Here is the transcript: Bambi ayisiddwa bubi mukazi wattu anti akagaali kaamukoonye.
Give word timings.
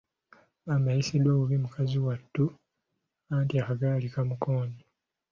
Bambi 0.65 0.87
ayisiddwa 0.93 1.31
bubi 1.39 1.57
mukazi 1.63 1.97
wattu 2.05 2.45
anti 3.33 3.55
akagaali 3.57 4.07
kaamukoonye. 4.13 4.81